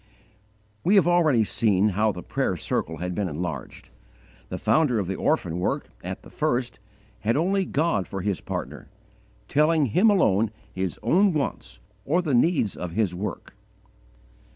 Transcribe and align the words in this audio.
We 0.83 0.95
have 0.95 1.07
already 1.07 1.43
seen 1.43 1.89
how 1.89 2.11
the 2.11 2.23
prayer 2.23 2.57
circle 2.57 2.97
had 2.97 3.13
been 3.13 3.29
enlarged. 3.29 3.91
The 4.49 4.57
founder 4.57 4.97
of 4.97 5.05
the 5.05 5.13
orphan 5.13 5.59
work, 5.59 5.89
at 6.03 6.23
the 6.23 6.31
first, 6.31 6.79
had 7.19 7.37
only 7.37 7.65
God 7.65 8.07
for 8.07 8.21
his 8.21 8.41
partner, 8.41 8.87
telling 9.47 9.85
Him 9.85 10.09
alone 10.09 10.49
his 10.73 10.97
own 11.03 11.33
wants 11.33 11.79
or 12.03 12.23
the 12.23 12.33
needs 12.33 12.75
of 12.75 12.93
his 12.93 13.13
work. 13.13 13.53